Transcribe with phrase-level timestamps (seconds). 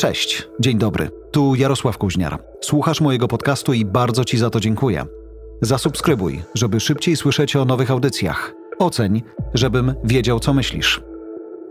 [0.00, 1.10] Cześć, dzień dobry.
[1.30, 2.38] Tu Jarosław Kuźniar.
[2.60, 5.06] Słuchasz mojego podcastu i bardzo Ci za to dziękuję.
[5.62, 8.54] Zasubskrybuj, żeby szybciej słyszeć o nowych audycjach.
[8.78, 9.22] Oceń,
[9.54, 11.02] żebym wiedział, co myślisz.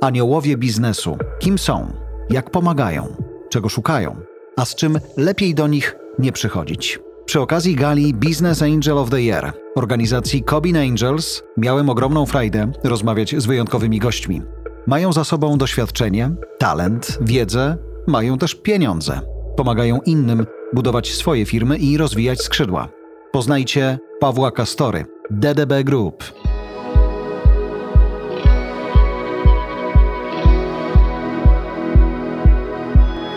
[0.02, 1.18] Aniołowie biznesu.
[1.40, 1.94] Kim są?
[2.30, 3.16] Jak pomagają?
[3.50, 4.16] Czego szukają?
[4.58, 7.00] A z czym lepiej do nich nie przychodzić?
[7.26, 13.36] Przy okazji gali Business Angel of the Year organizacji Cobin Angels miałem ogromną frajdę rozmawiać
[13.38, 14.42] z wyjątkowymi gośćmi.
[14.88, 19.22] Mają za sobą doświadczenie, talent, wiedzę, mają też pieniądze.
[19.58, 22.90] Pomagają innym budować swoje firmy i rozwijać skrzydła.
[23.32, 26.24] Poznajcie Pawła Kastory, DDB Group.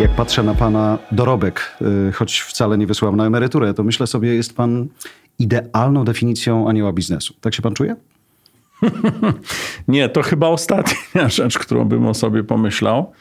[0.01, 1.77] Jak patrzę na pana dorobek,
[2.09, 4.88] y, choć wcale nie wysłałem na emeryturę, to myślę sobie, jest pan
[5.38, 7.34] idealną definicją anioła biznesu.
[7.41, 7.96] Tak się pan czuje?
[9.88, 13.12] Nie, to chyba ostatnia rzecz, którą bym o sobie pomyślał.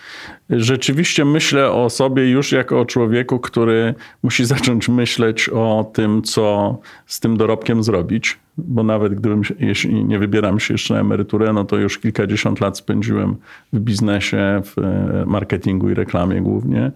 [0.52, 6.78] Rzeczywiście myślę o sobie już jako o człowieku, który musi zacząć myśleć o tym, co
[7.06, 11.66] z tym dorobkiem zrobić bo nawet gdybym, jeśli nie wybieram się jeszcze na emeryturę, no
[11.66, 13.36] to już kilkadziesiąt lat spędziłem
[13.74, 16.92] w biznesie, w e, marketingu i reklamie głównie.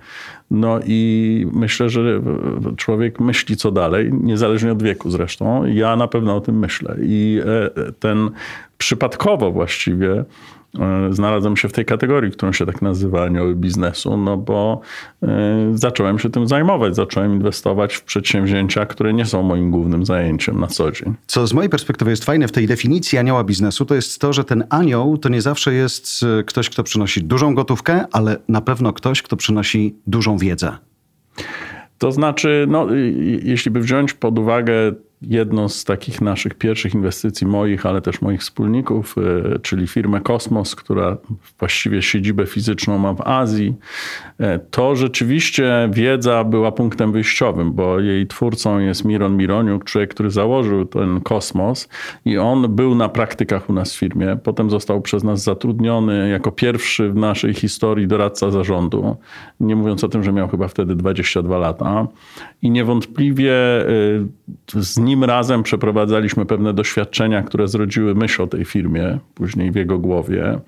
[0.52, 2.22] No i myślę, że
[2.78, 5.66] człowiek myśli co dalej, niezależnie od wieku zresztą.
[5.66, 6.96] Ja na pewno o tym myślę.
[7.02, 8.30] I e, ten
[8.78, 10.26] przypadkowo właściwie
[11.10, 14.82] znalazłem się w tej kategorii, którą się tak nazywa anioły biznesu, no bo
[15.24, 15.28] e,
[15.74, 20.68] zacząłem się tym zajmować, zacząłem inwestować w przedsięwzięcia, które nie są moim głównym zajęciem na
[20.68, 21.14] co dzień.
[21.28, 24.44] Co z mojej perspektywy jest fajne w tej definicji anioła biznesu, to jest to, że
[24.44, 28.94] ten anioł to nie zawsze jest e, ktoś, kto przynosi dużą gotówkę, ale na pewno
[28.94, 30.78] ktoś, kto przynosi dużą wiedzę.
[31.98, 32.88] To znaczy, no,
[33.44, 34.74] jeśli by wziąć pod uwagę
[35.30, 40.76] jedną z takich naszych pierwszych inwestycji moich, ale też moich wspólników, e, czyli firmę Kosmos,
[40.76, 41.18] która
[41.60, 43.74] właściwie siedzibę fizyczną ma w Azji,
[44.40, 50.32] e, to rzeczywiście wiedza była punktem wyjściowym, bo jej twórcą jest Miron Mironiuk, człowiek, który
[50.32, 51.90] założył ten Kosmos
[52.26, 54.38] i on był na praktykach u nas w firmie.
[54.44, 59.16] Potem został przez nas zatrudniony jako pierwszy w naszej historii doradca zarządu,
[59.60, 62.08] nie mówiąc o tym, że miał chyba wtedy 22 lata.
[62.62, 63.54] I niewątpliwie
[64.76, 69.76] e, z nim razem przeprowadzaliśmy pewne doświadczenia, które zrodziły myśl o tej firmie, później w
[69.76, 70.60] jego głowie.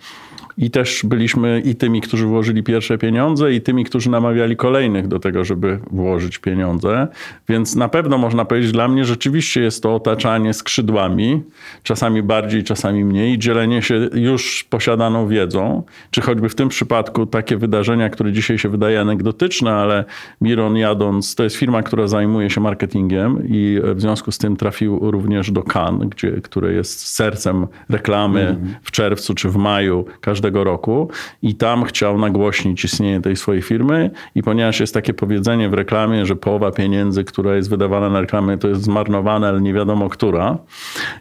[0.57, 5.19] I też byliśmy i tymi, którzy włożyli pierwsze pieniądze, i tymi, którzy namawiali kolejnych do
[5.19, 7.07] tego, żeby włożyć pieniądze.
[7.49, 11.41] Więc na pewno można powiedzieć, dla mnie rzeczywiście jest to otaczanie skrzydłami,
[11.83, 17.57] czasami bardziej, czasami mniej, dzielenie się już posiadaną wiedzą, czy choćby w tym przypadku takie
[17.57, 20.05] wydarzenia, które dzisiaj się wydaje anegdotyczne, ale
[20.41, 25.11] Miron jadąc, to jest firma, która zajmuje się marketingiem i w związku z tym trafił
[25.11, 28.75] również do Cannes, gdzie, które jest sercem reklamy mm.
[28.83, 31.09] w czerwcu czy w maju każdego roku.
[31.41, 34.11] I tam chciał nagłośnić istnienie tej swojej firmy.
[34.35, 38.57] I ponieważ jest takie powiedzenie w reklamie, że połowa pieniędzy, która jest wydawana na reklamę,
[38.57, 40.57] to jest zmarnowana, ale nie wiadomo która.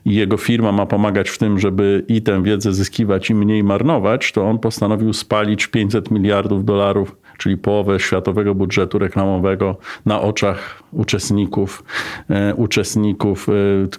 [0.05, 4.33] I jego firma ma pomagać w tym, żeby i tę wiedzę zyskiwać i mniej marnować,
[4.33, 9.77] to on postanowił spalić 500 miliardów dolarów czyli połowę światowego budżetu reklamowego
[10.07, 11.85] na oczach uczestników,
[12.31, 13.53] e, uczestników e,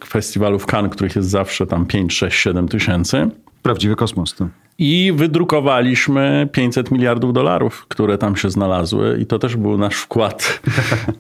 [0.08, 3.30] festiwalów Cannes, których jest zawsze tam 5, 6, 7 tysięcy.
[3.62, 4.48] Prawdziwy kosmos to.
[4.80, 10.60] I wydrukowaliśmy 500 miliardów dolarów, które tam się znalazły, i to też był nasz wkład.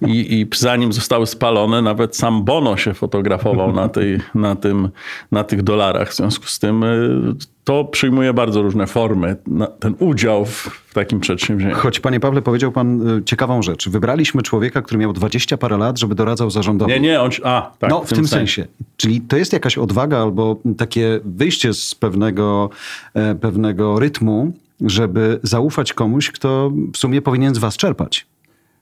[0.07, 4.89] I, i zanim zostały spalone, nawet sam Bono się fotografował na, tej, na, tym,
[5.31, 6.09] na tych dolarach.
[6.09, 9.35] W związku z tym y, to przyjmuje bardzo różne formy,
[9.79, 11.75] ten udział w takim przedsięwzięciu.
[11.75, 13.89] Choć panie Pawle, powiedział pan y, ciekawą rzecz.
[13.89, 16.91] Wybraliśmy człowieka, który miał 20 parę lat, żeby doradzał zarządowi.
[16.91, 17.31] Nie, nie, on...
[17.43, 18.61] A, tak, no, w, w tym, tym sensie.
[18.61, 18.86] sensie.
[18.97, 22.69] Czyli to jest jakaś odwaga albo takie wyjście z pewnego,
[23.13, 28.25] e, pewnego rytmu, żeby zaufać komuś, kto w sumie powinien z was czerpać.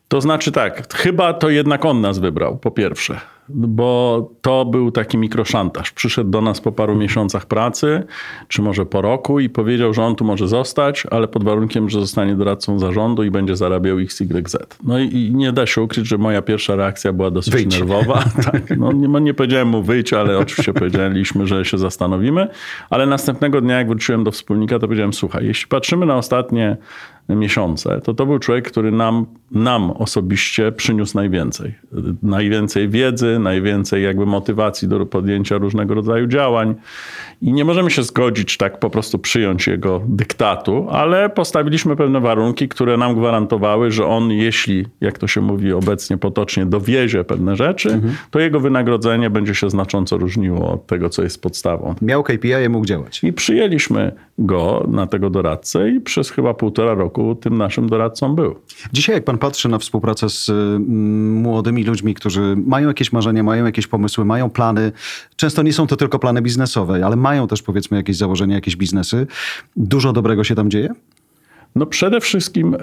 [0.08, 5.18] To znaczy tak, chyba to jednak on nas wybrał, po pierwsze bo to był taki
[5.18, 5.92] mikroszantaż.
[5.92, 8.04] Przyszedł do nas po paru miesiącach pracy,
[8.48, 12.00] czy może po roku i powiedział, że on tu może zostać, ale pod warunkiem, że
[12.00, 14.58] zostanie doradcą zarządu i będzie zarabiał XYZ.
[14.84, 17.80] No i, nie da się ukryć, że moja pierwsza reakcja była dosyć wyjdź.
[17.80, 18.24] nerwowa.
[18.52, 22.48] tak, no, nie, nie powiedziałem mu wyjść, ale oczywiście powiedzieliśmy, że się zastanowimy.
[22.90, 26.78] Ale następnego dnia, jak wróciłem do wspólnika, to powiedziałem, słuchaj, jeśli patrzymy na ostatnie
[27.30, 31.76] miesiące, to to był człowiek, który nam, nam osobiście przyniósł najwięcej.
[32.24, 36.76] Najwięcej wiedzy, najwięcej jakby motywacji do podjęcia różnego rodzaju działań.
[37.42, 42.68] I nie możemy się zgodzić tak po prostu przyjąć jego dyktatu, ale postawiliśmy pewne warunki,
[42.68, 47.90] które nam gwarantowały, że on, jeśli, jak to się mówi obecnie potocznie, dowiezie pewne rzeczy,
[47.90, 48.16] mhm.
[48.32, 51.96] to jego wynagrodzenie będzie się znacząco różniło od tego, co jest podstawą.
[52.02, 53.24] Miał KPI i mógł działać.
[53.24, 58.56] I przyjęliśmy go na tego doradcę i przez chyba półtora roku tym naszym doradcą był.
[58.94, 63.66] Dzisiaj, jak pan patrzy na współpracę z mm, młodymi ludźmi, którzy mają jakieś marzenia, mają
[63.66, 64.92] jakieś pomysły, mają plany,
[65.36, 69.28] często nie są to tylko plany biznesowe, ale mają też powiedzmy jakieś założenia, jakieś biznesy.
[69.76, 70.94] Dużo dobrego się tam dzieje?
[71.76, 72.78] No przede wszystkim y,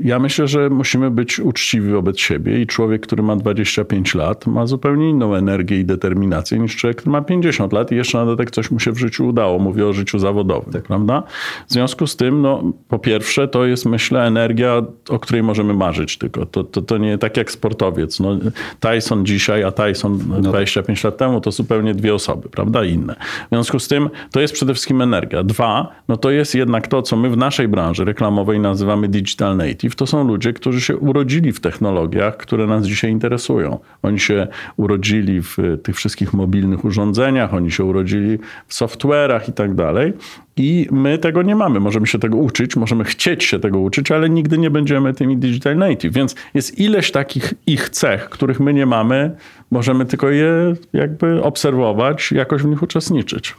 [0.00, 4.66] ja myślę, że musimy być uczciwi wobec siebie i człowiek, który ma 25 lat ma
[4.66, 8.50] zupełnie inną energię i determinację niż człowiek, który ma 50 lat i jeszcze na dodatek
[8.50, 9.58] coś mu się w życiu udało.
[9.58, 10.82] Mówię o życiu zawodowym, tak.
[10.82, 11.22] prawda?
[11.68, 16.18] W związku z tym, no po pierwsze to jest myślę energia, o której możemy marzyć
[16.18, 16.46] tylko.
[16.46, 18.20] To, to, to nie tak jak sportowiec.
[18.20, 18.38] No,
[18.80, 20.40] Tyson dzisiaj, a Tyson no.
[20.40, 22.84] 25 lat temu to zupełnie dwie osoby, prawda?
[22.84, 23.14] Inne.
[23.46, 25.42] W związku z tym to jest przede wszystkim energia.
[25.42, 29.96] Dwa, no to jest jednak to, co my w naszej branży reklamowej nazywamy digital native,
[29.96, 33.78] to są ludzie, którzy się urodzili w technologiach, które nas dzisiaj interesują.
[34.02, 34.46] Oni się
[34.76, 40.12] urodzili w tych wszystkich mobilnych urządzeniach, oni się urodzili w software'ach i tak dalej.
[40.56, 41.80] I my tego nie mamy.
[41.80, 45.76] Możemy się tego uczyć, możemy chcieć się tego uczyć, ale nigdy nie będziemy tymi digital
[45.76, 46.12] native.
[46.12, 49.30] Więc jest ileś takich ich cech, których my nie mamy,
[49.70, 53.54] możemy tylko je jakby obserwować, jakoś w nich uczestniczyć.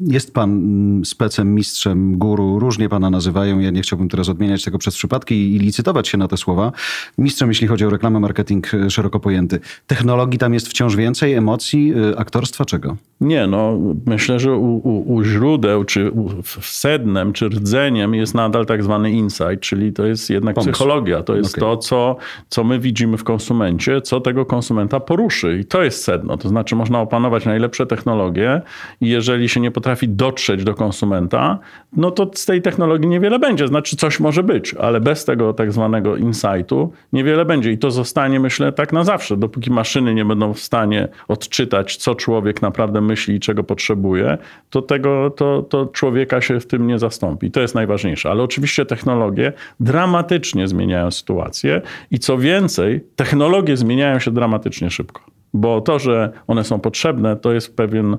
[0.00, 3.58] Jest pan mm, specem, mistrzem, guru, różnie pana nazywają.
[3.58, 6.72] Ja nie chciałbym teraz odmieniać tego przez przypadki i licytować się na te słowa.
[7.18, 9.60] Mistrzem, jeśli chodzi o reklamę, marketing e, szeroko pojęty.
[9.86, 12.96] Technologii tam jest wciąż więcej, emocji, e, aktorstwa, czego?
[13.20, 16.30] Nie, no myślę, że u, u, u źródeł, czy u,
[16.60, 20.72] sednem, czy rdzeniem jest nadal tak zwany insight, czyli to jest jednak Pomysł.
[20.72, 21.22] psychologia.
[21.22, 21.60] To jest okay.
[21.60, 22.16] to, co,
[22.48, 25.58] co my widzimy w konsumencie, co tego konsumenta poruszy.
[25.60, 26.36] I to jest sedno.
[26.36, 28.62] To znaczy można opanować najlepsze technologie
[29.00, 31.58] i jeżeli się nie potrafi dotrzeć do konsumenta,
[31.96, 33.68] no to z tej technologii niewiele będzie.
[33.68, 37.72] Znaczy coś może być, ale bez tego tak zwanego insightu niewiele będzie.
[37.72, 39.36] I to zostanie, myślę, tak na zawsze.
[39.36, 44.38] Dopóki maszyny nie będą w stanie odczytać, co człowiek naprawdę myśli i czego potrzebuje,
[44.70, 47.50] to tego, to, to człowieka się w tym nie zastąpi.
[47.50, 48.30] To jest najważniejsze.
[48.30, 55.33] Ale oczywiście technologie dramatycznie zmieniają sytuację i co więcej, technologie zmieniają się dramatycznie szybko.
[55.54, 58.16] Bo to, że one są potrzebne, to jest pewien,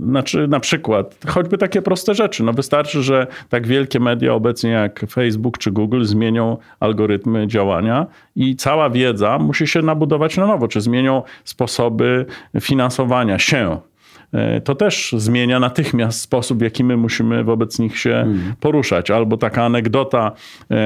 [0.00, 2.42] znaczy na przykład, choćby takie proste rzeczy.
[2.42, 8.06] No wystarczy, że tak wielkie media obecnie jak Facebook czy Google zmienią algorytmy działania
[8.36, 12.26] i cała wiedza musi się nabudować na nowo, czy zmienią sposoby
[12.60, 13.78] finansowania się
[14.64, 18.54] to też zmienia natychmiast sposób, w jaki my musimy wobec nich się hmm.
[18.60, 19.10] poruszać.
[19.10, 20.32] Albo taka anegdota,
[20.70, 20.76] e,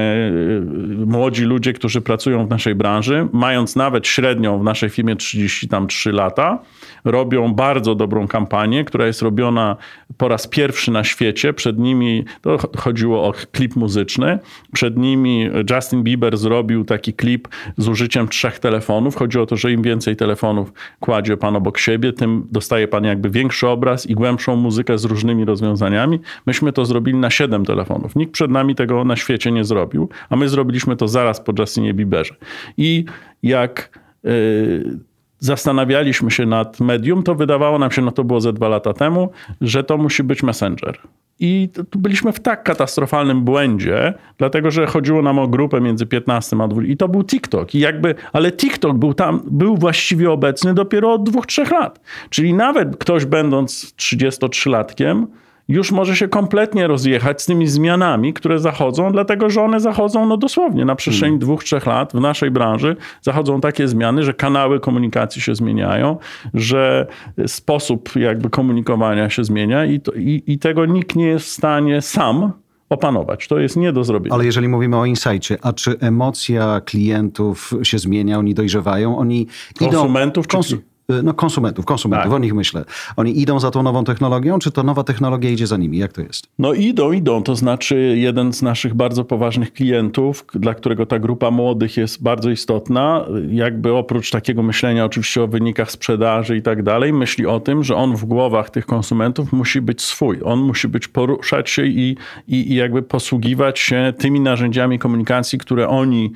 [1.05, 6.59] młodzi ludzie, którzy pracują w naszej branży, mając nawet średnią w naszej firmie 33 lata,
[7.05, 9.75] robią bardzo dobrą kampanię, która jest robiona
[10.17, 11.53] po raz pierwszy na świecie.
[11.53, 14.39] Przed nimi, to chodziło o klip muzyczny,
[14.73, 17.47] przed nimi Justin Bieber zrobił taki klip
[17.77, 19.15] z użyciem trzech telefonów.
[19.15, 23.30] Chodzi o to, że im więcej telefonów kładzie pan obok siebie, tym dostaje pan jakby
[23.31, 26.19] większy obraz i głębszą muzykę z różnymi rozwiązaniami.
[26.45, 28.15] Myśmy to zrobili na siedem telefonów.
[28.15, 31.93] Nikt przed nami tego na świecie nie zrobił, a my zrobiliśmy to zaraz po Justinie
[31.93, 32.35] Bieberze.
[32.77, 33.05] I
[33.43, 34.99] jak yy,
[35.39, 39.31] zastanawialiśmy się nad medium, to wydawało nam się, no to było ze dwa lata temu,
[39.61, 40.99] że to musi być Messenger.
[41.43, 46.67] I byliśmy w tak katastrofalnym błędzie, dlatego że chodziło nam o grupę między 15 a
[46.67, 46.93] 20.
[46.93, 47.75] I to był TikTok.
[47.75, 51.99] I jakby, ale TikTok był tam, był właściwie obecny dopiero od dwóch, trzech lat.
[52.29, 55.25] Czyli nawet ktoś będąc 33-latkiem,
[55.67, 60.37] już może się kompletnie rozjechać z tymi zmianami, które zachodzą, dlatego że one zachodzą no
[60.37, 61.39] dosłownie na przestrzeni hmm.
[61.39, 66.17] dwóch, trzech lat w naszej branży zachodzą takie zmiany, że kanały komunikacji się zmieniają,
[66.53, 67.07] że
[67.47, 72.01] sposób jakby komunikowania się zmienia i, to, i, i tego nikt nie jest w stanie
[72.01, 72.51] sam
[72.89, 73.47] opanować.
[73.47, 74.35] To jest nie do zrobienia.
[74.35, 79.47] Ale jeżeli mówimy o insightie, a czy emocja klientów się zmienia, oni dojrzewają, oni
[79.79, 80.63] Konsumentów idą...
[80.63, 80.75] Czy...
[80.75, 80.90] Y,
[81.23, 82.33] no konsumentów, konsumentów, tak.
[82.33, 82.85] o nich myślę.
[83.17, 85.97] Oni idą za tą nową technologią, czy to nowa technologia idzie za nimi?
[85.97, 86.47] Jak to jest?
[86.59, 87.43] No idą, idą.
[87.43, 92.49] To znaczy jeden z naszych bardzo poważnych klientów, dla którego ta grupa młodych jest bardzo
[92.49, 97.83] istotna, jakby oprócz takiego myślenia oczywiście o wynikach sprzedaży i tak dalej, myśli o tym,
[97.83, 100.39] że on w głowach tych konsumentów musi być swój.
[100.43, 105.87] On musi być, poruszać się i, i, i jakby posługiwać się tymi narzędziami komunikacji, które
[105.87, 106.31] oni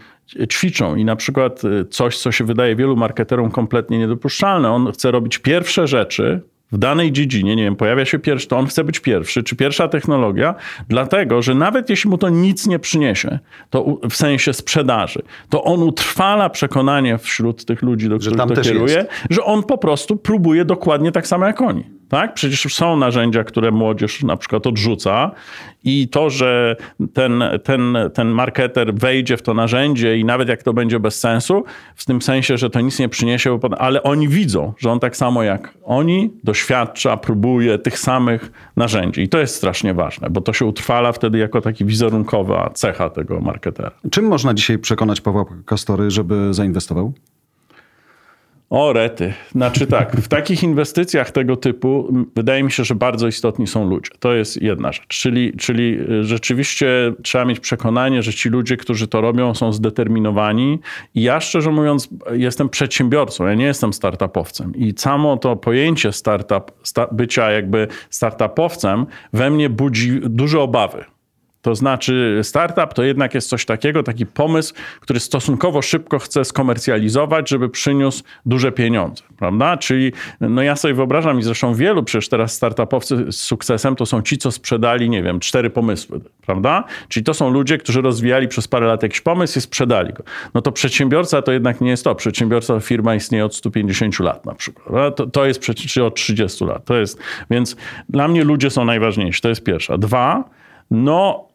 [0.49, 5.11] ćwiczą i na przykład y, coś, co się wydaje wielu marketerom kompletnie niedopuszczalne, on chce
[5.11, 6.41] robić pierwsze rzeczy
[6.71, 9.87] w danej dziedzinie, nie wiem, pojawia się pierwszy, to on chce być pierwszy, czy pierwsza
[9.87, 10.55] technologia,
[10.89, 13.39] dlatego, że nawet jeśli mu to nic nie przyniesie,
[13.69, 18.95] to w sensie sprzedaży, to on utrwala przekonanie wśród tych ludzi, do których to kieruje,
[18.95, 19.09] jest.
[19.29, 21.94] że on po prostu próbuje dokładnie tak samo jak oni.
[22.09, 22.33] Tak?
[22.33, 25.31] Przecież są narzędzia, które młodzież na przykład odrzuca
[25.83, 26.75] i to, że
[27.13, 31.63] ten, ten, ten marketer wejdzie w to narzędzie i nawet jak to będzie bez sensu,
[31.95, 35.43] w tym sensie, że to nic nie przyniesie, ale oni widzą, że on tak samo
[35.43, 39.21] jak oni doświadcza, próbuje tych samych narzędzi.
[39.21, 43.39] I to jest strasznie ważne, bo to się utrwala wtedy jako taki wizerunkowa cecha tego
[43.39, 43.91] marketera.
[44.11, 47.13] Czym można dzisiaj przekonać Pawła Kastory, żeby zainwestował?
[48.69, 49.33] O, rety.
[49.51, 54.11] Znaczy tak, w takich inwestycjach tego typu wydaje mi się, że bardzo istotni są ludzie.
[54.19, 55.07] To jest jedna rzecz.
[55.07, 60.79] Czyli, czyli y, rzeczywiście trzeba mieć przekonanie, że ci ludzie, którzy to robią, są zdeterminowani.
[61.15, 64.75] I ja szczerze mówiąc, jestem przedsiębiorcą, ja nie jestem startupowcem.
[64.75, 66.71] I samo to pojęcie startup,
[67.11, 71.14] bycia jakby startupowcem we mnie budzi duże obawy.
[71.65, 77.49] To znaczy, startup to jednak jest coś takiego, taki pomysł, który stosunkowo szybko chce skomercjalizować,
[77.49, 79.77] żeby przyniósł duże pieniądze, prawda?
[79.77, 84.21] Czyli, no ja sobie wyobrażam, i zresztą wielu przecież teraz startupowcy z sukcesem to są
[84.21, 86.83] ci, co sprzedali, nie wiem, cztery pomysły, prawda?
[87.07, 90.23] Czyli to są ludzie, którzy rozwijali przez parę lat jakiś pomysł i sprzedali go.
[90.53, 92.15] No to przedsiębiorca to jednak nie jest to.
[92.15, 95.15] Przedsiębiorca, firma istnieje od 150 lat na przykład.
[95.15, 96.85] To, to jest, czy od 30 lat.
[96.85, 97.19] To jest,
[97.51, 97.75] więc
[98.09, 99.41] dla mnie ludzie są najważniejsi.
[99.41, 99.97] To jest pierwsza.
[99.97, 100.43] Dwa,
[100.91, 101.54] no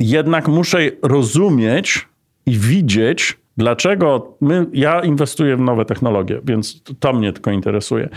[0.00, 2.08] jednak muszę rozumieć
[2.46, 8.08] i widzieć, dlaczego my, ja inwestuję w nowe technologie, więc to mnie tylko interesuje.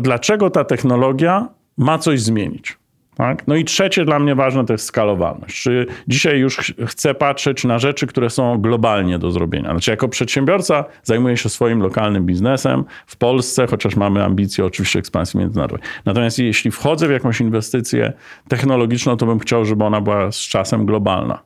[0.00, 2.81] Dlaczego ta technologia ma coś zmienić?
[3.16, 3.46] Tak?
[3.46, 5.62] No i trzecie dla mnie ważne to jest skalowalność.
[5.62, 9.70] Czy dzisiaj już chcę patrzeć na rzeczy, które są globalnie do zrobienia.
[9.70, 15.40] Znaczy, jako przedsiębiorca zajmuję się swoim lokalnym biznesem w Polsce, chociaż mamy ambicje oczywiście ekspansji
[15.40, 15.84] międzynarodowej.
[16.04, 18.12] Natomiast jeśli wchodzę w jakąś inwestycję
[18.48, 21.42] technologiczną, to bym chciał, żeby ona była z czasem globalna.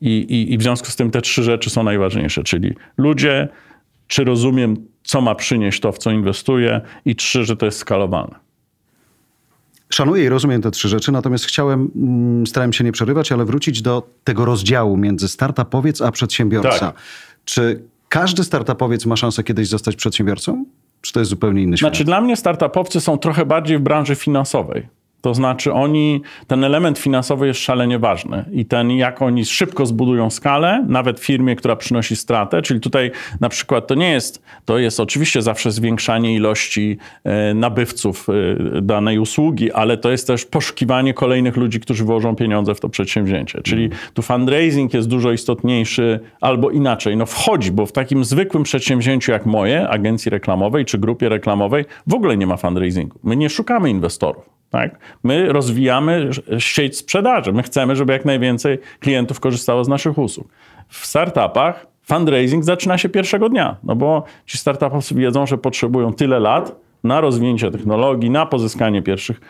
[0.00, 3.48] I, i, i w związku z tym te trzy rzeczy są najważniejsze, czyli ludzie,
[4.06, 8.43] czy rozumiem, co ma przynieść to, w co inwestuję, i trzy, że to jest skalowalne.
[9.90, 13.82] Szanuję i rozumiem te trzy rzeczy, natomiast chciałem, mm, starałem się nie przerywać, ale wrócić
[13.82, 16.78] do tego rozdziału między startupowiec a przedsiębiorca.
[16.78, 16.94] Tak.
[17.44, 20.64] Czy każdy startupowiec ma szansę kiedyś zostać przedsiębiorcą?
[21.00, 21.90] Czy to jest zupełnie inny świat?
[21.90, 24.88] Znaczy dla mnie startupowcy są trochę bardziej w branży finansowej.
[25.24, 30.30] To znaczy oni, ten element finansowy jest szalenie ważny i ten, jak oni szybko zbudują
[30.30, 35.00] skalę, nawet firmie, która przynosi stratę, czyli tutaj na przykład to nie jest, to jest
[35.00, 38.26] oczywiście zawsze zwiększanie ilości e, nabywców
[38.76, 42.88] e, danej usługi, ale to jest też poszukiwanie kolejnych ludzi, którzy włożą pieniądze w to
[42.88, 43.60] przedsięwzięcie.
[43.62, 44.02] Czyli mhm.
[44.14, 49.46] tu fundraising jest dużo istotniejszy, albo inaczej, no wchodzi, bo w takim zwykłym przedsięwzięciu jak
[49.46, 53.18] moje, agencji reklamowej czy grupie reklamowej, w ogóle nie ma fundraisingu.
[53.22, 54.53] My nie szukamy inwestorów.
[54.74, 54.98] Tak?
[55.24, 57.52] My rozwijamy sieć sprzedaży.
[57.52, 60.48] My chcemy, żeby jak najwięcej klientów korzystało z naszych usług.
[60.88, 66.40] W startupach fundraising zaczyna się pierwszego dnia, no bo ci startupowcy wiedzą, że potrzebują tyle
[66.40, 69.40] lat na rozwinięcie technologii, na pozyskanie pierwszych,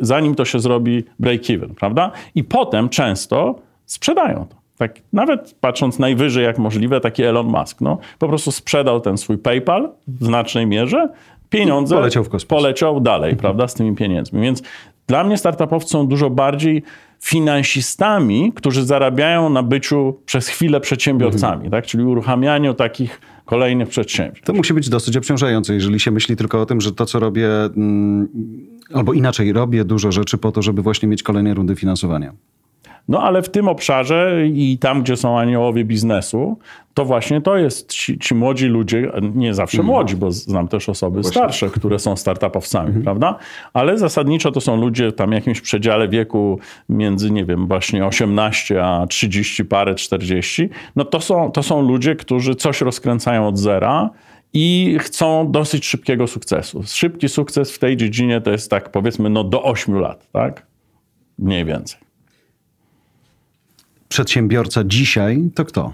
[0.00, 2.10] zanim to się zrobi break-even, prawda?
[2.34, 3.54] I potem często
[3.86, 4.56] sprzedają to.
[4.78, 9.38] Tak, nawet patrząc najwyżej jak możliwe, taki Elon Musk, no, po prostu sprzedał ten swój
[9.38, 11.08] PayPal w znacznej mierze,
[11.50, 12.44] pieniądze poleciał, w kosmos.
[12.44, 14.40] poleciał dalej, prawda, z tymi pieniędzmi.
[14.40, 14.62] Więc
[15.06, 16.82] dla mnie startupowcy są dużo bardziej
[17.20, 21.70] finansistami, którzy zarabiają na byciu przez chwilę przedsiębiorcami, mhm.
[21.70, 21.86] tak?
[21.86, 24.40] czyli uruchamianiu takich kolejnych przedsięwzięć.
[24.44, 27.48] To musi być dosyć obciążające, jeżeli się myśli tylko o tym, że to, co robię,
[27.64, 28.28] mm,
[28.94, 32.32] albo inaczej, robię dużo rzeczy po to, żeby właśnie mieć kolejne rundy finansowania.
[33.10, 36.58] No ale w tym obszarze i tam, gdzie są aniołowie biznesu,
[36.94, 39.94] to właśnie to jest ci, ci młodzi ludzie, nie zawsze mhm.
[39.94, 41.30] młodzi, bo znam też osoby właśnie.
[41.30, 43.04] starsze, które są startupowcami, mhm.
[43.04, 43.36] prawda?
[43.72, 48.84] Ale zasadniczo to są ludzie tam w jakimś przedziale wieku między, nie wiem, właśnie 18
[48.84, 50.68] a 30 parę, 40.
[50.96, 54.10] No to są, to są ludzie, którzy coś rozkręcają od zera
[54.52, 56.82] i chcą dosyć szybkiego sukcesu.
[56.86, 60.66] Szybki sukces w tej dziedzinie to jest tak powiedzmy no do 8 lat, tak?
[61.38, 62.09] Mniej więcej
[64.10, 65.92] przedsiębiorca dzisiaj to kto?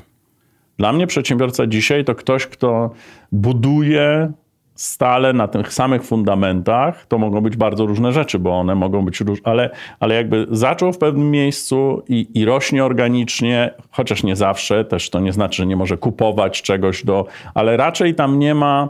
[0.79, 2.91] Dla mnie przedsiębiorca dzisiaj to ktoś, kto
[3.33, 4.33] buduje
[4.75, 7.07] stale na tych samych fundamentach.
[7.07, 9.71] To mogą być bardzo różne rzeczy, bo one mogą być różne, ale,
[10.01, 15.21] ale jakby zaczął w pewnym miejscu i, i rośnie organicznie, chociaż nie zawsze, też to
[15.21, 18.89] nie znaczy, że nie może kupować czegoś do, ale raczej tam nie ma,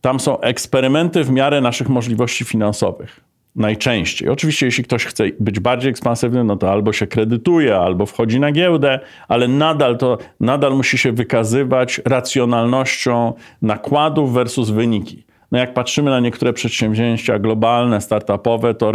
[0.00, 3.27] tam są eksperymenty w miarę naszych możliwości finansowych
[3.58, 4.28] najczęściej.
[4.28, 8.52] Oczywiście, jeśli ktoś chce być bardziej ekspansywny, no to albo się kredytuje, albo wchodzi na
[8.52, 15.24] giełdę, ale nadal to nadal musi się wykazywać racjonalnością nakładów versus wyniki.
[15.52, 18.92] no jak patrzymy na niektóre przedsięwzięcia globalne, startupowe, to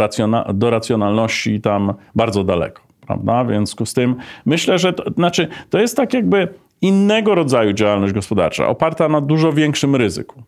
[0.54, 2.82] do racjonalności tam bardzo daleko.
[3.06, 3.44] Prawda?
[3.44, 4.16] W związku z tym
[4.46, 6.48] myślę, że to, znaczy, to jest tak jakby
[6.82, 10.42] innego rodzaju działalność gospodarcza, oparta na dużo większym ryzyku.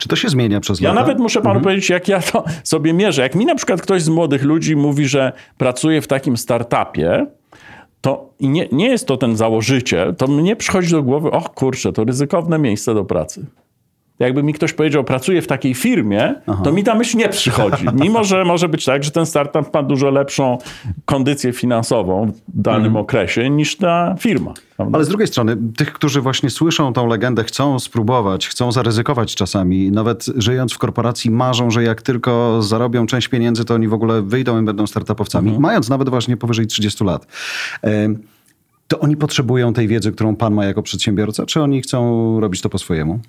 [0.00, 1.00] Czy to się zmienia przez ja lata?
[1.00, 1.64] Ja nawet muszę panu mhm.
[1.64, 3.22] powiedzieć, jak ja to sobie mierzę.
[3.22, 7.26] Jak mi na przykład ktoś z młodych ludzi mówi, że pracuje w takim startupie,
[8.00, 12.04] to nie, nie jest to ten założyciel, to mnie przychodzi do głowy, och kurczę, to
[12.04, 13.46] ryzykowne miejsce do pracy
[14.20, 16.62] jakby mi ktoś powiedział, pracuję w takiej firmie, Aha.
[16.64, 17.84] to mi ta myśl nie przychodzi.
[17.94, 20.58] Mimo, że może być tak, że ten startup ma dużo lepszą
[21.04, 23.04] kondycję finansową w danym mhm.
[23.04, 24.54] okresie niż ta firma.
[24.76, 24.96] Prawda?
[24.96, 29.90] Ale z drugiej strony, tych, którzy właśnie słyszą tą legendę, chcą spróbować, chcą zaryzykować czasami,
[29.90, 34.22] nawet żyjąc w korporacji, marzą, że jak tylko zarobią część pieniędzy, to oni w ogóle
[34.22, 35.62] wyjdą i będą startupowcami, mhm.
[35.62, 37.26] mając nawet właśnie powyżej 30 lat.
[38.88, 42.68] To oni potrzebują tej wiedzy, którą pan ma jako przedsiębiorca, czy oni chcą robić to
[42.68, 43.20] po swojemu?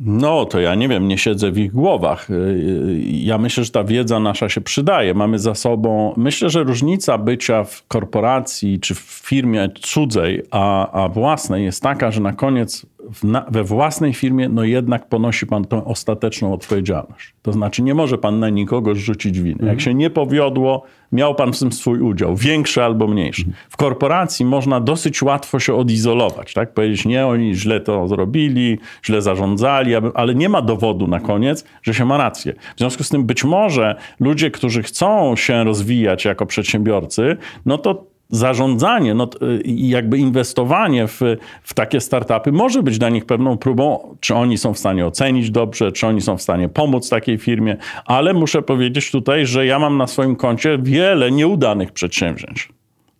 [0.00, 2.30] No, to ja nie wiem, nie siedzę w ich głowach.
[2.30, 5.14] Y, y, ja myślę, że ta wiedza nasza się przydaje.
[5.14, 11.08] Mamy za sobą, myślę, że różnica bycia w korporacji czy w firmie cudzej, a, a
[11.08, 12.86] własnej jest taka, że na koniec
[13.22, 17.34] na, we własnej firmie, no jednak ponosi pan tą ostateczną odpowiedzialność.
[17.42, 19.50] To znaczy, nie może pan na nikogo zrzucić winy.
[19.50, 19.80] Jak mhm.
[19.80, 20.82] się nie powiodło,
[21.12, 23.42] miał pan w tym swój udział, większy albo mniejszy.
[23.42, 23.56] Mhm.
[23.70, 26.74] W korporacji można dosyć łatwo się odizolować, tak?
[26.74, 31.94] Powiedzieć, nie, oni źle to zrobili, źle zarządzali, ale nie ma dowodu na koniec, że
[31.94, 32.54] się ma rację.
[32.76, 38.13] W związku z tym być może ludzie, którzy chcą się rozwijać jako przedsiębiorcy, no to
[38.34, 39.28] zarządzanie no,
[39.64, 41.20] i jakby inwestowanie w,
[41.62, 45.50] w takie startupy może być dla nich pewną próbą, czy oni są w stanie ocenić
[45.50, 49.78] dobrze, czy oni są w stanie pomóc takiej firmie, ale muszę powiedzieć tutaj, że ja
[49.78, 52.68] mam na swoim koncie wiele nieudanych przedsięwzięć.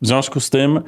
[0.05, 0.81] W związku z tym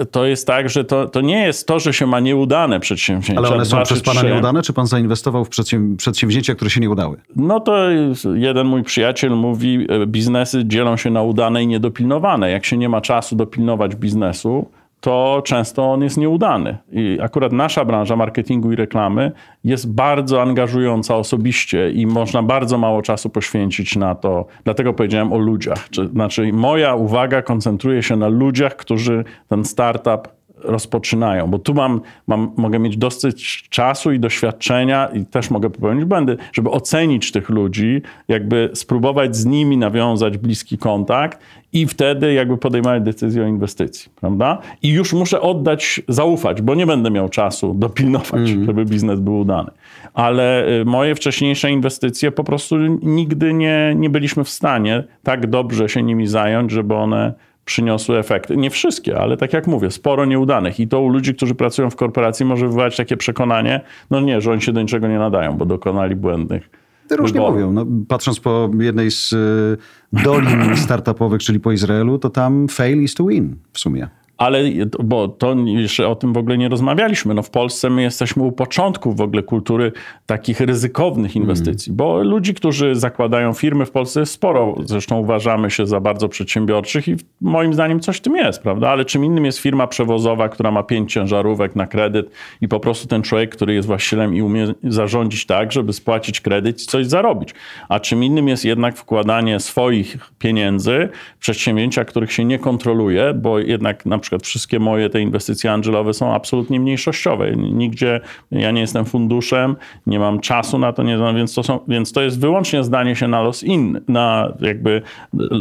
[0.00, 3.40] y, to jest tak, że to, to nie jest to, że się ma nieudane przedsięwzięcia.
[3.40, 5.48] Ale one są przez pana nieudane, czy pan zainwestował w
[5.96, 7.16] przedsięwzięcia, które się nie udały?
[7.36, 7.90] No to
[8.34, 12.50] jeden mój przyjaciel mówi, y, biznesy dzielą się na udane i niedopilnowane.
[12.50, 14.66] Jak się nie ma czasu dopilnować biznesu,
[15.00, 16.78] to często on jest nieudany.
[16.92, 19.32] I akurat nasza branża marketingu i reklamy
[19.64, 24.46] jest bardzo angażująca osobiście i można bardzo mało czasu poświęcić na to.
[24.64, 25.88] Dlatego powiedziałem o ludziach.
[26.12, 32.52] Znaczy, moja uwaga koncentruje się na ludziach, którzy ten startup rozpoczynają, bo tu mam, mam,
[32.56, 38.02] mogę mieć dosyć czasu i doświadczenia i też mogę popełnić błędy, żeby ocenić tych ludzi,
[38.28, 41.38] jakby spróbować z nimi nawiązać bliski kontakt
[41.72, 44.58] i wtedy jakby podejmować decyzję o inwestycji, prawda?
[44.82, 48.64] I już muszę oddać, zaufać, bo nie będę miał czasu dopilnować, mm.
[48.64, 49.70] żeby biznes był udany.
[50.14, 55.88] Ale y, moje wcześniejsze inwestycje po prostu nigdy nie, nie byliśmy w stanie tak dobrze
[55.88, 57.34] się nimi zająć, żeby one
[57.68, 58.56] przyniosły efekty.
[58.56, 60.80] Nie wszystkie, ale tak jak mówię, sporo nieudanych.
[60.80, 64.52] I to u ludzi, którzy pracują w korporacji może wywołać takie przekonanie, no nie, że
[64.52, 66.70] oni się do niczego nie nadają, bo dokonali błędnych
[67.10, 67.72] Różnie mówią.
[67.72, 69.76] No, patrząc po jednej z y,
[70.12, 74.08] dolin startupowych, czyli po Izraelu, to tam fail is to win w sumie.
[74.38, 74.62] Ale,
[75.04, 77.34] bo to jeszcze o tym w ogóle nie rozmawialiśmy.
[77.34, 79.92] No w Polsce my jesteśmy u początku w ogóle kultury
[80.26, 81.96] takich ryzykownych inwestycji, mm.
[81.96, 84.74] bo ludzi, którzy zakładają firmy w Polsce jest sporo.
[84.84, 88.88] Zresztą uważamy się za bardzo przedsiębiorczych i moim zdaniem coś w tym jest, prawda?
[88.88, 93.08] Ale czym innym jest firma przewozowa, która ma pięć ciężarówek na kredyt i po prostu
[93.08, 97.54] ten człowiek, który jest właścicielem i umie zarządzić tak, żeby spłacić kredyt i coś zarobić.
[97.88, 103.58] A czym innym jest jednak wkładanie swoich pieniędzy w przedsięwzięcia, których się nie kontroluje, bo
[103.58, 107.56] jednak na przykład przykład wszystkie moje te inwestycje angelowe są absolutnie mniejszościowe.
[107.56, 112.12] Nigdzie ja nie jestem funduszem, nie mam czasu na to, nie, więc, to są, więc
[112.12, 115.02] to jest wyłącznie zdanie się na los inny, na jakby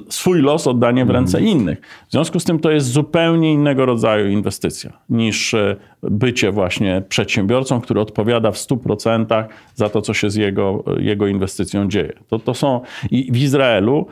[0.10, 1.58] swój los oddanie w ręce mhm.
[1.58, 1.82] innych.
[2.08, 7.82] W związku z tym to jest zupełnie innego rodzaju inwestycja niż e, bycie właśnie przedsiębiorcą,
[7.82, 9.44] który odpowiada w 100%
[9.76, 12.14] za to, co się z jego, jego inwestycją dzieje.
[12.28, 14.08] To, to są i w Izraelu,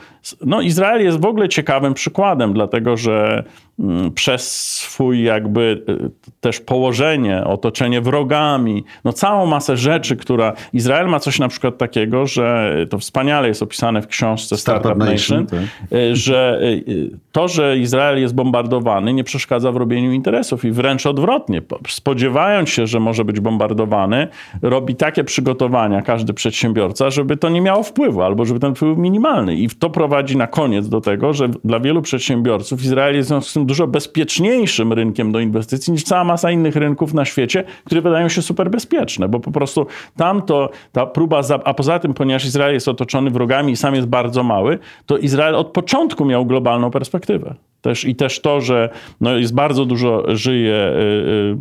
[0.45, 3.43] no Izrael jest w ogóle ciekawym przykładem, dlatego że
[3.79, 11.07] mm, przez swój jakby y, też położenie, otoczenie wrogami, no całą masę rzeczy, która Izrael
[11.07, 15.43] ma coś na przykład takiego, że to wspaniale jest opisane w książce Startup, Startup Nation,
[15.43, 15.99] Nation tak.
[15.99, 21.05] Y, że y, to, że Izrael jest bombardowany nie przeszkadza w robieniu interesów i wręcz
[21.05, 24.27] odwrotnie spodziewając się, że może być bombardowany,
[24.61, 29.03] robi takie przygotowania każdy przedsiębiorca, żeby to nie miało wpływu, albo żeby ten wpływ był
[29.03, 29.55] minimalny.
[29.55, 33.49] I to prowadzi na koniec do tego, że dla wielu przedsiębiorców Izrael jest w związku
[33.49, 33.87] z tym dużo
[34.35, 38.69] bezpieczniejszym rynkiem do inwestycji niż cała masa innych rynków na świecie, które wydają się super
[38.69, 43.31] bezpieczne, bo po prostu tam to ta próba, a poza tym, ponieważ Izrael jest otoczony
[43.31, 47.55] wrogami i sam jest bardzo mały, to Izrael od początku miał globalną perspektywę.
[47.81, 48.89] Też, I też to, że
[49.21, 51.55] no jest bardzo dużo żyje, y, y,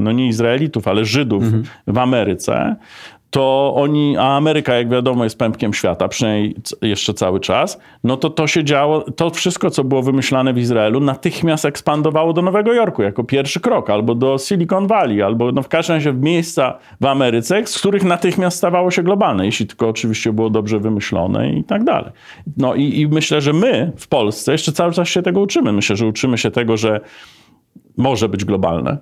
[0.00, 1.62] no nie Izraelitów, ale Żydów mhm.
[1.86, 2.76] w Ameryce,
[3.30, 8.30] to oni, a Ameryka, jak wiadomo, jest pępkiem świata, przynajmniej jeszcze cały czas, no to
[8.30, 13.02] to się działo, to wszystko, co było wymyślane w Izraelu, natychmiast ekspandowało do Nowego Jorku
[13.02, 17.06] jako pierwszy krok, albo do Silicon Valley, albo no w każdym razie w miejsca w
[17.06, 21.84] Ameryce, z których natychmiast stawało się globalne, jeśli tylko oczywiście było dobrze wymyślone i tak
[21.84, 22.12] dalej.
[22.56, 25.72] No i, i myślę, że my w Polsce jeszcze cały czas się tego uczymy.
[25.72, 27.00] Myślę, że uczymy się tego, że
[27.96, 28.98] może być globalne,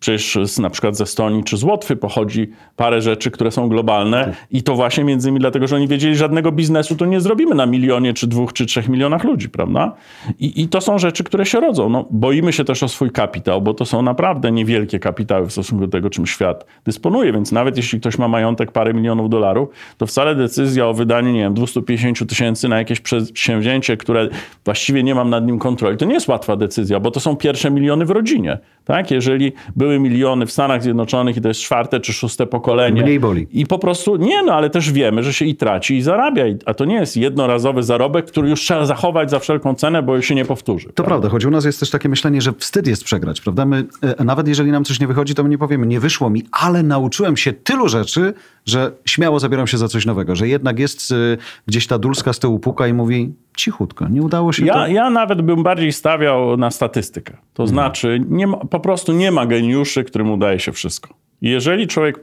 [0.00, 4.24] Przecież z, na przykład ze Estonii czy z Łotwy pochodzi parę rzeczy, które są globalne
[4.24, 4.46] tak.
[4.50, 7.54] i to właśnie między innymi dlatego, że oni wiedzieli, że żadnego biznesu to nie zrobimy
[7.54, 9.94] na milionie, czy dwóch, czy trzech milionach ludzi, prawda?
[10.38, 11.88] I, i to są rzeczy, które się rodzą.
[11.88, 15.86] No, boimy się też o swój kapitał, bo to są naprawdę niewielkie kapitały w stosunku
[15.86, 20.06] do tego, czym świat dysponuje, więc nawet jeśli ktoś ma majątek parę milionów dolarów, to
[20.06, 24.28] wcale decyzja o wydaniu, nie wiem, 250 tysięcy na jakieś przedsięwzięcie, które
[24.64, 27.70] właściwie nie mam nad nim kontroli, to nie jest łatwa decyzja, bo to są pierwsze
[27.70, 29.10] miliony w rodzinie, tak?
[29.10, 33.02] Jeżeli by były miliony w Stanach Zjednoczonych i to jest czwarte czy szóste pokolenie.
[33.02, 33.46] Mniej boli.
[33.52, 36.44] I po prostu, nie no, ale też wiemy, że się i traci i zarabia.
[36.66, 40.34] A to nie jest jednorazowy zarobek, który już trzeba zachować za wszelką cenę, bo się
[40.34, 40.86] nie powtórzy.
[40.86, 43.66] To prawda, prawda choć u nas jest też takie myślenie, że wstyd jest przegrać, prawda?
[43.66, 46.44] My, e, nawet jeżeli nam coś nie wychodzi, to my nie powiemy, nie wyszło mi,
[46.52, 48.34] ale nauczyłem się tylu rzeczy,
[48.66, 52.38] że śmiało zabieram się za coś nowego, że jednak jest y, gdzieś ta dulska z
[52.38, 54.86] tyłu puka i mówi cichutko, nie udało się ja, to.
[54.86, 57.36] Ja nawet bym bardziej stawiał na statystykę.
[57.54, 57.74] To hmm.
[57.74, 61.14] znaczy ma, po prostu nie ma geniuszy, którym udaje się wszystko.
[61.42, 62.20] Jeżeli człowiek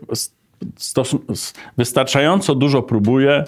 [1.78, 3.44] wystarczająco dużo próbuje,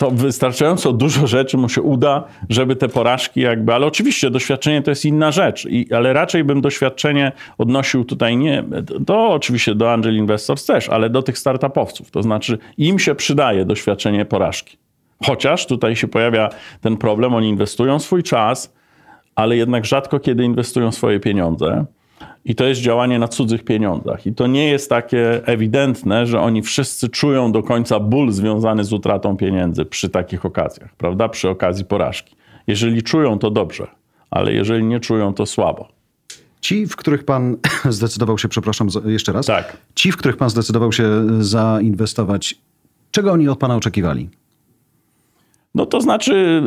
[0.00, 4.90] to wystarczająco dużo rzeczy mu się uda, żeby te porażki jakby, ale oczywiście doświadczenie to
[4.90, 8.64] jest inna rzecz, I, ale raczej bym doświadczenie odnosił tutaj nie,
[9.00, 13.64] do oczywiście do Angel Investors też, ale do tych startupowców, to znaczy im się przydaje
[13.64, 14.78] doświadczenie porażki.
[15.26, 16.48] Chociaż tutaj się pojawia
[16.80, 18.74] ten problem, oni inwestują swój czas,
[19.34, 21.84] ale jednak rzadko kiedy inwestują swoje pieniądze.
[22.44, 24.26] I to jest działanie na cudzych pieniądzach.
[24.26, 28.92] I to nie jest takie ewidentne, że oni wszyscy czują do końca ból związany z
[28.92, 31.28] utratą pieniędzy przy takich okazjach, prawda?
[31.28, 32.36] Przy okazji porażki.
[32.66, 33.86] Jeżeli czują, to dobrze,
[34.30, 35.88] ale jeżeli nie czują, to słabo.
[36.60, 37.56] Ci, w których pan
[37.88, 39.76] zdecydował się, przepraszam jeszcze raz, tak.
[39.94, 41.04] ci, w których pan zdecydował się
[41.40, 42.54] zainwestować,
[43.10, 44.28] czego oni od pana oczekiwali?
[45.74, 46.62] No to znaczy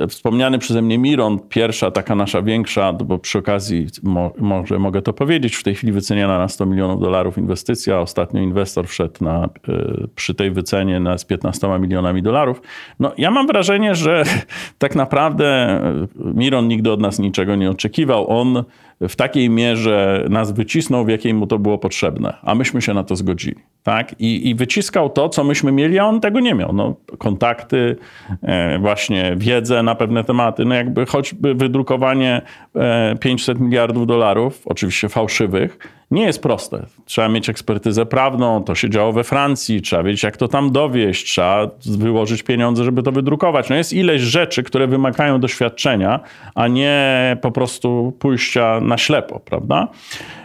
[0.00, 5.02] yy, wspomniany przeze mnie Miron, pierwsza taka nasza większa, bo przy okazji mo, może mogę
[5.02, 8.00] to powiedzieć, w tej chwili wyceniana na 100 milionów dolarów inwestycja.
[8.00, 12.62] Ostatnio inwestor wszedł na, yy, przy tej wycenie na, z 15 milionami dolarów.
[13.00, 14.24] No ja mam wrażenie, że
[14.78, 18.30] tak naprawdę y, Miron nigdy od nas niczego nie oczekiwał.
[18.30, 18.64] On
[19.08, 23.04] w takiej mierze nas wycisnął, w jakiej mu to było potrzebne, a myśmy się na
[23.04, 23.56] to zgodzili.
[23.82, 24.20] Tak?
[24.20, 26.72] I, I, wyciskał to, co myśmy mieli, a on tego nie miał.
[26.72, 27.96] No, kontakty,
[28.42, 32.42] e, właśnie wiedzę na pewne tematy, no jakby choćby wydrukowanie
[32.76, 35.78] e, 500 miliardów dolarów, oczywiście fałszywych,
[36.12, 36.86] nie jest proste.
[37.04, 41.24] Trzeba mieć ekspertyzę prawną, to się działo we Francji, trzeba wiedzieć, jak to tam dowieść,
[41.24, 43.68] trzeba wyłożyć pieniądze, żeby to wydrukować.
[43.68, 46.20] No jest ileś rzeczy, które wymagają doświadczenia,
[46.54, 49.88] a nie po prostu pójścia na ślepo, prawda?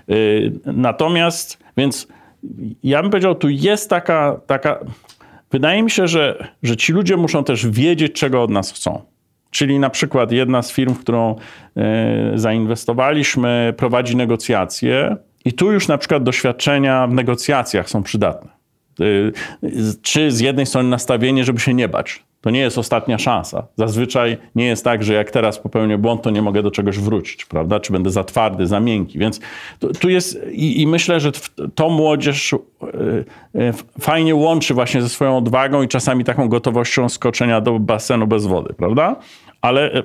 [0.10, 2.08] Y, natomiast, więc
[2.84, 4.80] ja bym powiedział, tu jest taka, taka
[5.52, 9.02] wydaje mi się, że, że ci ludzie muszą też wiedzieć, czego od nas chcą.
[9.52, 15.88] Czyli na przykład jedna z firm, w którą y, zainwestowaliśmy, prowadzi negocjacje i tu już
[15.88, 18.50] na przykład doświadczenia w negocjacjach są przydatne.
[19.02, 19.34] Y,
[20.02, 22.24] czy z jednej strony nastawienie, żeby się nie bać.
[22.42, 23.68] To nie jest ostatnia szansa.
[23.76, 27.46] Zazwyczaj nie jest tak, że jak teraz popełnię błąd, to nie mogę do czegoś wrócić,
[27.46, 27.80] prawda?
[27.80, 29.20] Czy będę za twardy, za miękki.
[29.20, 29.40] Więc
[29.80, 31.32] tu, tu jest i, i, myślę, że
[31.76, 32.58] to młodzież y,
[33.56, 38.46] y, fajnie łączy właśnie ze swoją odwagą i czasami taką gotowością skoczenia do basenu bez
[38.46, 39.16] wody, prawda?
[39.62, 40.04] ale e,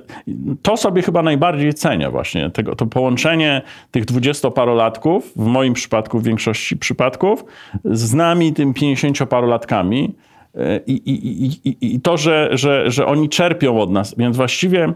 [0.62, 6.24] to sobie chyba najbardziej cenię właśnie, tego, to połączenie tych dwudziestoparolatków, w moim przypadku, w
[6.24, 7.44] większości przypadków,
[7.84, 10.31] z nami, tym pięćdziesięcioparolatkami e,
[10.86, 14.94] i, i, i, i to, że, że, że oni czerpią od nas, więc właściwie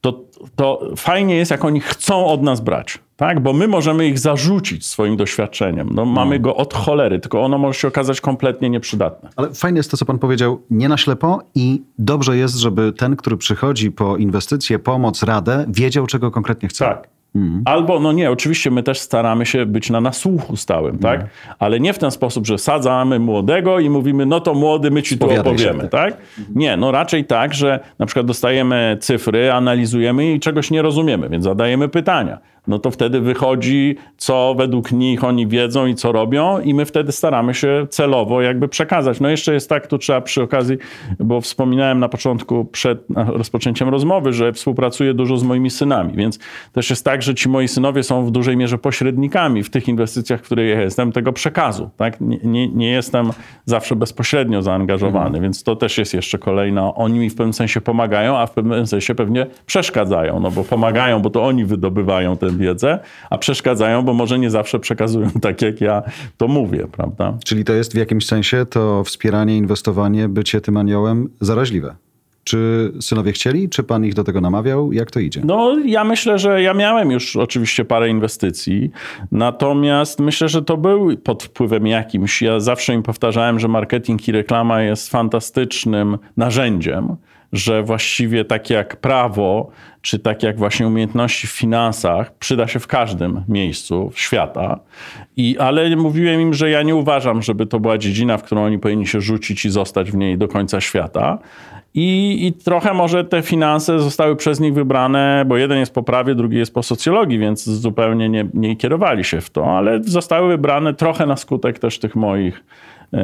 [0.00, 0.20] to,
[0.56, 2.98] to fajnie jest, jak oni chcą od nas brać.
[3.16, 3.40] Tak?
[3.40, 5.88] Bo my możemy ich zarzucić swoim doświadczeniem.
[5.92, 6.42] No, mamy no.
[6.42, 9.28] go od cholery, tylko ono może się okazać kompletnie nieprzydatne.
[9.36, 13.16] Ale fajnie jest to, co pan powiedział, nie na ślepo i dobrze jest, żeby ten,
[13.16, 16.84] który przychodzi po inwestycję, pomoc, radę, wiedział, czego konkretnie chce.
[16.84, 17.08] Tak.
[17.34, 17.62] Mhm.
[17.64, 21.14] Albo, no nie, oczywiście my też staramy się być na nasłuchu stałym, tak?
[21.20, 21.30] Mhm.
[21.58, 25.18] Ale nie w ten sposób, że sadzamy młodego i mówimy, no to młody, my ci
[25.18, 26.16] tu opowiemy, tak?
[26.54, 31.44] Nie, no raczej tak, że na przykład dostajemy cyfry, analizujemy i czegoś nie rozumiemy, więc
[31.44, 32.38] zadajemy pytania.
[32.70, 37.12] No to wtedy wychodzi, co według nich oni wiedzą i co robią i my wtedy
[37.12, 39.20] staramy się celowo jakby przekazać.
[39.20, 40.76] No jeszcze jest tak, tu trzeba przy okazji,
[41.18, 46.38] bo wspominałem na początku przed rozpoczęciem rozmowy, że współpracuję dużo z moimi synami, więc
[46.72, 50.40] też jest tak, że ci moi synowie są w dużej mierze pośrednikami w tych inwestycjach,
[50.40, 51.90] w których ja jestem, tego przekazu.
[51.96, 52.20] Tak?
[52.20, 53.30] Nie, nie, nie jestem
[53.64, 55.42] zawsze bezpośrednio zaangażowany, mhm.
[55.42, 56.94] więc to też jest jeszcze kolejna.
[56.94, 61.22] Oni mi w pewnym sensie pomagają, a w pewnym sensie pewnie przeszkadzają, no bo pomagają,
[61.22, 62.98] bo to oni wydobywają tę wiedzę,
[63.30, 66.02] a przeszkadzają, bo może nie zawsze przekazują tak, jak ja
[66.36, 67.38] to mówię, prawda?
[67.44, 71.94] Czyli to jest w jakimś sensie to wspieranie, inwestowanie, bycie tym aniołem zaraźliwe.
[72.44, 73.68] Czy synowie chcieli?
[73.68, 74.92] Czy pan ich do tego namawiał?
[74.92, 75.40] Jak to idzie?
[75.44, 78.90] No, ja myślę, że ja miałem już oczywiście parę inwestycji,
[79.32, 82.42] natomiast myślę, że to był pod wpływem jakimś.
[82.42, 87.16] Ja zawsze im powtarzałem, że marketing i reklama jest fantastycznym narzędziem,
[87.52, 89.70] że właściwie tak jak prawo,
[90.02, 94.80] czy tak jak właśnie umiejętności w finansach, przyda się w każdym miejscu świata.
[95.36, 98.78] I, ale mówiłem im, że ja nie uważam, żeby to była dziedzina, w którą oni
[98.78, 101.38] powinni się rzucić i zostać w niej do końca świata.
[101.94, 106.34] I, I, trochę może te finanse zostały przez nich wybrane, bo jeden jest po prawie,
[106.34, 110.94] drugi jest po socjologii, więc zupełnie nie, nie kierowali się w to, ale zostały wybrane
[110.94, 112.64] trochę na skutek też tych moich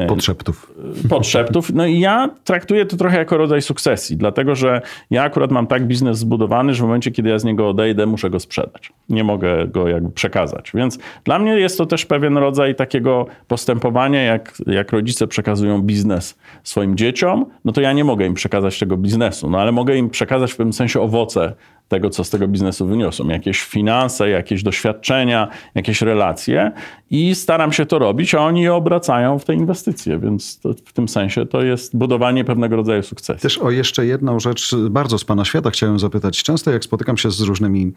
[0.09, 0.72] podszeptów.
[1.09, 1.72] Podszeptów.
[1.75, 5.87] No i ja traktuję to trochę jako rodzaj sukcesji, dlatego że ja akurat mam tak
[5.87, 8.92] biznes zbudowany, że w momencie, kiedy ja z niego odejdę, muszę go sprzedać.
[9.09, 10.70] Nie mogę go jakby przekazać.
[10.75, 16.38] Więc dla mnie jest to też pewien rodzaj takiego postępowania, jak, jak rodzice przekazują biznes
[16.64, 20.11] swoim dzieciom, no to ja nie mogę im przekazać tego biznesu, no ale mogę im
[20.11, 21.53] przekazać w pewnym sensie owoce
[21.88, 23.29] tego, co z tego biznesu wyniosą.
[23.29, 26.72] Jakieś finanse, jakieś doświadczenia, jakieś relacje
[27.11, 30.92] i staram się to robić, a oni je obracają w te inwestycje, więc to, w
[30.92, 33.40] tym sensie to jest budowanie pewnego rodzaju sukcesu.
[33.40, 36.42] Też o jeszcze jedną rzecz bardzo z Pana świata chciałem zapytać.
[36.42, 37.92] Często jak spotykam się z różnymi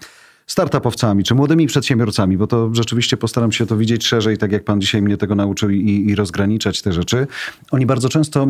[0.50, 4.82] startupowcami czy młodymi przedsiębiorcami, bo to rzeczywiście postaram się to widzieć szerzej, tak jak pan
[4.82, 7.28] dzisiaj mnie tego nauczył i, i rozgraniczać te rzeczy.
[7.72, 8.48] Oni bardzo często,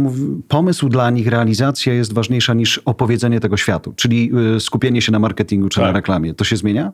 [0.48, 5.20] pomysł dla nich, realizacja jest ważniejsza niż opowiedzenie tego światu, czyli y, skupienie się na
[5.20, 5.86] marketingu czy tak.
[5.86, 6.34] na reklamie.
[6.34, 6.92] To się zmienia?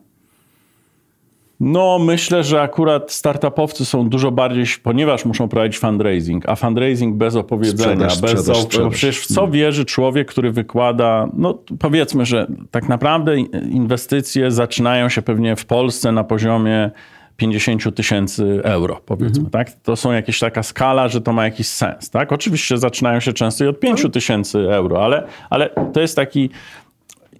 [1.59, 7.35] No, myślę, że akurat startupowcy są dużo bardziej, ponieważ muszą prowadzić fundraising, a fundraising bez
[7.35, 8.93] opowiedzenia, sprzedaż, bez sprzedaż, sprzedaż.
[8.93, 9.51] przecież w co mm.
[9.51, 13.39] wierzy człowiek, który wykłada, no powiedzmy, że tak naprawdę
[13.69, 16.91] inwestycje zaczynają się pewnie w Polsce na poziomie
[17.37, 19.49] 50 tysięcy euro, powiedzmy, mhm.
[19.49, 19.71] tak?
[19.71, 22.31] To są jakieś taka skala, że to ma jakiś sens, tak?
[22.31, 24.11] Oczywiście zaczynają się często i od 5 mhm.
[24.11, 26.49] tysięcy euro, ale, ale to jest taki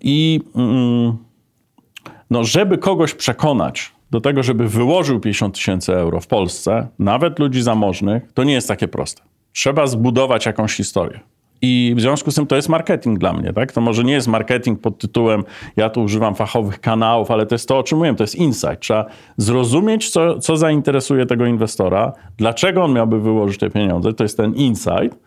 [0.01, 1.17] i mm,
[2.29, 7.61] no, żeby kogoś przekonać, do tego, żeby wyłożył 50 tysięcy euro w Polsce, nawet ludzi
[7.61, 9.21] zamożnych, to nie jest takie proste.
[9.53, 11.19] Trzeba zbudować jakąś historię.
[11.61, 13.71] I w związku z tym to jest marketing dla mnie, tak?
[13.71, 15.43] To może nie jest marketing pod tytułem
[15.77, 18.79] ja tu używam fachowych kanałów, ale to jest to, o czym mówiłem, to jest insight.
[18.79, 19.05] Trzeba
[19.37, 24.53] zrozumieć, co, co zainteresuje tego inwestora, dlaczego on miałby wyłożyć te pieniądze, to jest ten
[24.53, 25.19] insight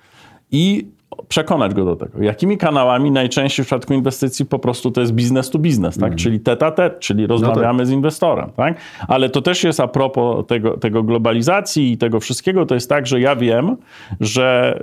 [0.51, 0.87] i
[1.29, 2.23] przekonać go do tego.
[2.23, 6.05] Jakimi kanałami najczęściej w przypadku inwestycji po prostu to jest biznes to biznes, tak?
[6.05, 6.19] Mm.
[6.19, 7.87] Czyli tete a tet, czyli rozmawiamy no tak.
[7.87, 8.77] z inwestorem, tak?
[9.09, 13.07] Ale to też jest a propos tego, tego globalizacji i tego wszystkiego, to jest tak,
[13.07, 13.77] że ja wiem,
[14.21, 14.79] że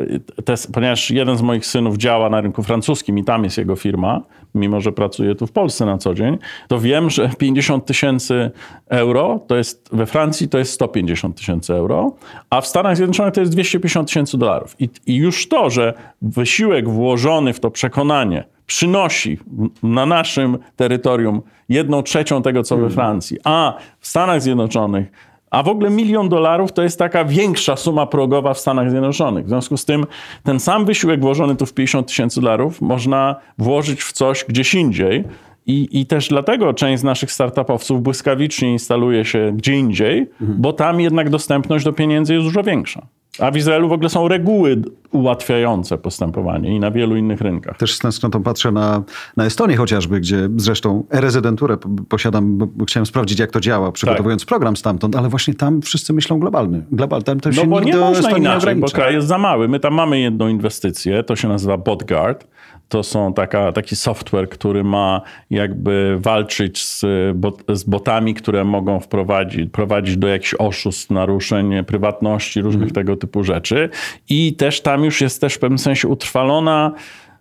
[0.45, 4.21] te, ponieważ jeden z moich synów działa na rynku francuskim i tam jest jego firma,
[4.55, 6.37] mimo że pracuje tu w Polsce na co dzień,
[6.67, 8.51] to wiem, że 50 tysięcy
[8.89, 12.15] euro to jest we Francji to jest 150 tysięcy euro,
[12.49, 14.75] a w Stanach Zjednoczonych to jest 250 tysięcy dolarów.
[14.79, 19.39] I, I już to, że wysiłek włożony w to przekonanie przynosi
[19.83, 22.95] na naszym terytorium jedną trzecią tego, co we hmm.
[22.95, 25.11] Francji, a w Stanach Zjednoczonych
[25.55, 29.45] a w ogóle milion dolarów to jest taka większa suma progowa w Stanach Zjednoczonych.
[29.45, 30.05] W związku z tym
[30.43, 35.23] ten sam wysiłek włożony tu w 50 tysięcy dolarów można włożyć w coś gdzieś indziej.
[35.67, 40.61] I, I też dlatego część z naszych startupowców błyskawicznie instaluje się gdzie indziej, mhm.
[40.61, 43.07] bo tam jednak dostępność do pieniędzy jest dużo większa.
[43.39, 47.77] A w Izraelu w ogóle są reguły ułatwiające postępowanie i na wielu innych rynkach.
[47.77, 49.03] Też z tęsknotą patrzę na,
[49.37, 51.77] na Estonię chociażby, gdzie zresztą rezydenturę
[52.09, 54.47] posiadam, bo chciałem sprawdzić, jak to działa, przygotowując tak.
[54.47, 56.85] program stamtąd, ale właśnie tam wszyscy myślą globalny.
[56.91, 59.67] Global, tam to no się bo nie można inaczej, bo kraj jest za mały.
[59.67, 62.47] My tam mamy jedną inwestycję, to się nazywa Botguard
[62.89, 67.05] to są taka, taki software, który ma jakby walczyć z,
[67.37, 72.93] bot, z botami, które mogą wprowadzić prowadzić do jakichś oszustw, naruszeń prywatności, różnych mm.
[72.93, 73.89] tego typu rzeczy.
[74.29, 76.91] I też tam już jest też w pewnym sensie utrwalona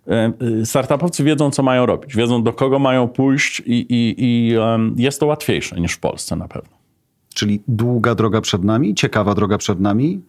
[0.07, 0.31] e,
[0.65, 4.53] startupowcy wiedzą, co mają robić, wiedzą, do kogo mają pójść i, i, i
[4.95, 6.77] jest to łatwiejsze niż w Polsce na pewno.
[7.33, 10.21] Czyli długa droga przed nami, ciekawa droga przed nami,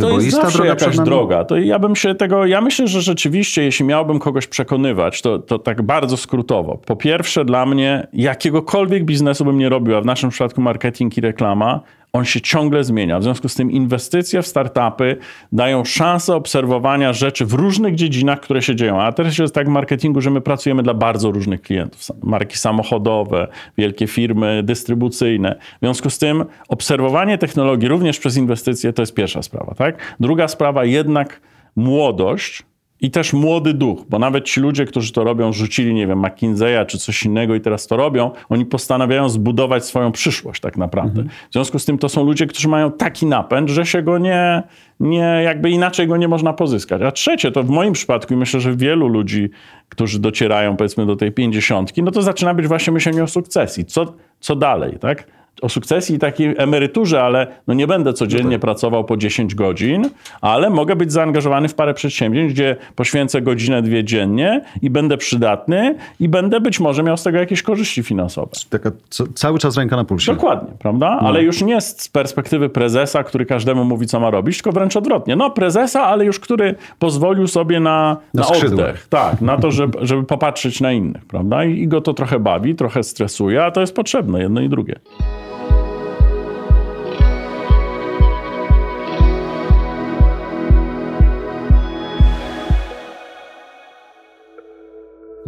[0.00, 1.44] to jest zawsze jakaś droga.
[1.44, 5.58] To ja bym się tego, ja myślę, że rzeczywiście, jeśli miałbym kogoś przekonywać, to, to
[5.58, 6.78] tak bardzo skrótowo.
[6.86, 11.20] Po pierwsze, dla mnie jakiegokolwiek biznesu bym nie robił, a w naszym przypadku marketing i
[11.20, 11.80] reklama,
[12.18, 13.18] on się ciągle zmienia.
[13.18, 15.16] W związku z tym inwestycje w startupy
[15.52, 19.00] dają szansę obserwowania rzeczy w różnych dziedzinach, które się dzieją.
[19.00, 22.00] A teraz jest tak w marketingu, że my pracujemy dla bardzo różnych klientów.
[22.22, 25.56] Marki samochodowe, wielkie firmy dystrybucyjne.
[25.76, 29.74] W związku z tym obserwowanie technologii również przez inwestycje to jest pierwsza sprawa.
[29.74, 30.16] Tak?
[30.20, 31.40] Druga sprawa, jednak
[31.76, 32.62] młodość
[33.00, 36.86] i też młody duch, bo nawet ci ludzie, którzy to robią, rzucili, nie wiem, McKinsey'a
[36.86, 41.20] czy coś innego i teraz to robią, oni postanawiają zbudować swoją przyszłość tak naprawdę.
[41.20, 41.28] Mhm.
[41.50, 44.62] W związku z tym to są ludzie, którzy mają taki napęd, że się go nie,
[45.00, 47.02] nie, jakby inaczej go nie można pozyskać.
[47.02, 49.50] A trzecie, to w moim przypadku i myślę, że wielu ludzi,
[49.88, 53.84] którzy docierają powiedzmy do tej pięćdziesiątki, no to zaczyna być właśnie myślenie o sukcesji.
[53.84, 55.37] Co, co dalej, tak?
[55.62, 58.60] O sukcesji i takiej emeryturze, ale no nie będę codziennie no tak.
[58.60, 64.04] pracował po 10 godzin, ale mogę być zaangażowany w parę przedsięwzięć, gdzie poświęcę godzinę, dwie
[64.04, 68.50] dziennie i będę przydatny i będę być może miał z tego jakieś korzyści finansowe.
[68.70, 68.90] Taka
[69.34, 70.32] cały czas ręka na pulsie.
[70.32, 71.18] Dokładnie, prawda?
[71.22, 71.28] No.
[71.28, 75.36] Ale już nie z perspektywy prezesa, który każdemu mówi, co ma robić, tylko wręcz odwrotnie.
[75.36, 79.06] No prezesa, ale już który pozwolił sobie na, na, na oddech.
[79.08, 81.64] Tak, na to, żeby, żeby popatrzeć na innych, prawda?
[81.64, 84.94] I, I go to trochę bawi, trochę stresuje, a to jest potrzebne, jedno i drugie.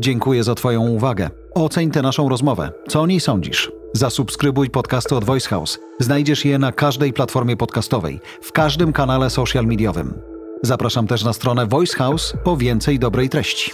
[0.01, 1.31] Dziękuję za Twoją uwagę.
[1.55, 2.73] Oceń tę naszą rozmowę.
[2.89, 3.73] Co o niej sądzisz?
[3.93, 5.79] Zasubskrybuj podcasty od Voice House.
[5.99, 10.21] Znajdziesz je na każdej platformie podcastowej, w każdym kanale social mediowym.
[10.63, 13.73] Zapraszam też na stronę Voice House po więcej dobrej treści.